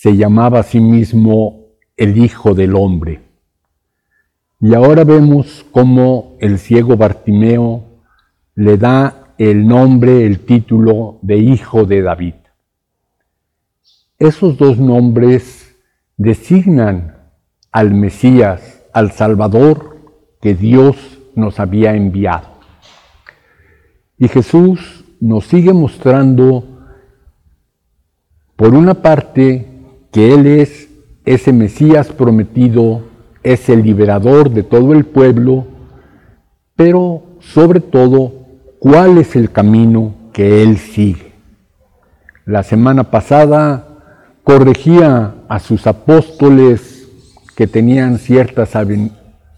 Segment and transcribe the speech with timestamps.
[0.00, 3.20] se llamaba a sí mismo el Hijo del Hombre.
[4.60, 7.82] Y ahora vemos cómo el ciego Bartimeo
[8.54, 12.34] le da el nombre, el título de Hijo de David.
[14.20, 15.76] Esos dos nombres
[16.16, 17.16] designan
[17.72, 19.96] al Mesías, al Salvador
[20.40, 22.46] que Dios nos había enviado.
[24.16, 26.84] Y Jesús nos sigue mostrando,
[28.54, 29.74] por una parte,
[30.10, 30.88] que Él es
[31.24, 33.02] ese Mesías prometido,
[33.42, 35.66] es el liberador de todo el pueblo,
[36.76, 38.32] pero sobre todo,
[38.78, 41.32] ¿cuál es el camino que Él sigue?
[42.44, 43.86] La semana pasada
[44.42, 47.06] corregía a sus apóstoles
[47.54, 48.72] que tenían ciertas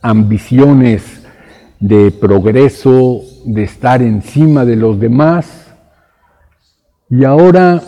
[0.02, 1.22] ambiciones
[1.78, 5.72] de progreso, de estar encima de los demás,
[7.08, 7.82] y ahora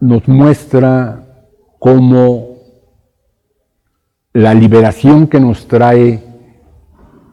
[0.00, 1.23] nos muestra
[1.84, 2.60] como
[4.32, 6.24] la liberación que nos trae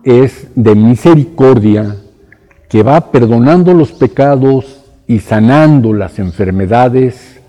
[0.03, 1.95] es de misericordia,
[2.67, 7.39] que va perdonando los pecados y sanando las enfermedades,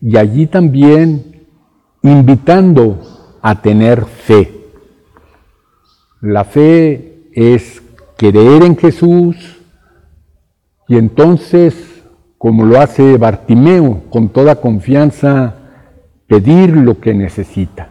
[0.00, 1.46] y allí también
[2.02, 4.52] invitando a tener fe.
[6.20, 7.80] La fe es
[8.16, 9.60] creer en Jesús
[10.88, 12.02] y entonces,
[12.36, 15.57] como lo hace Bartimeo, con toda confianza,
[16.28, 17.88] pedir lo que necesita.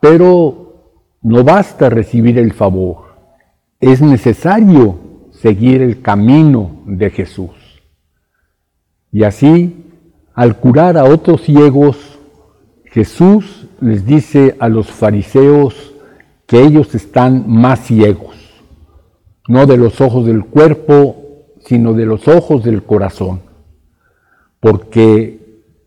[0.00, 0.66] Pero
[1.22, 3.06] no basta recibir el favor,
[3.80, 4.98] es necesario
[5.32, 7.82] seguir el camino de Jesús.
[9.10, 9.84] Y así,
[10.34, 12.18] al curar a otros ciegos,
[12.84, 15.94] Jesús les dice a los fariseos
[16.46, 18.36] que ellos están más ciegos,
[19.48, 21.16] no de los ojos del cuerpo,
[21.64, 23.40] sino de los ojos del corazón,
[24.60, 25.45] porque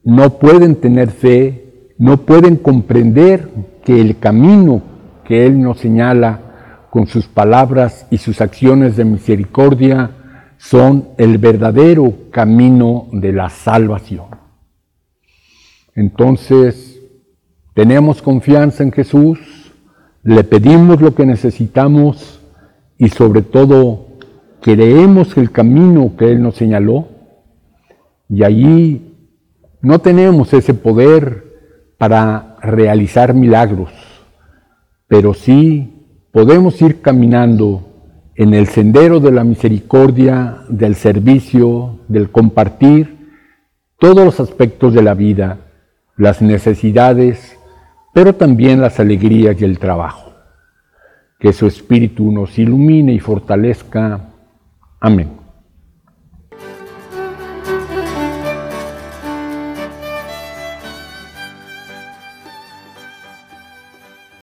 [0.10, 3.48] no pueden tener fe, no pueden comprender
[3.86, 4.82] que el camino
[5.24, 10.10] que Él nos señala con sus palabras y sus acciones de misericordia
[10.58, 14.26] son el verdadero camino de la salvación.
[15.94, 17.00] Entonces,
[17.76, 19.40] tenemos confianza en Jesús,
[20.24, 22.42] le pedimos lo que necesitamos
[22.98, 24.08] y sobre todo
[24.60, 27.10] creemos el camino que Él nos señaló
[28.28, 29.09] y allí
[29.82, 31.46] no tenemos ese poder
[31.98, 33.92] para realizar milagros,
[35.08, 37.86] pero sí podemos ir caminando
[38.36, 43.20] en el sendero de la misericordia, del servicio, del compartir
[43.98, 45.58] todos los aspectos de la vida,
[46.16, 47.58] las necesidades,
[48.14, 50.34] pero también las alegrías y el trabajo.
[51.38, 54.30] Que su espíritu nos ilumine y fortalezca.
[55.00, 55.39] Amén.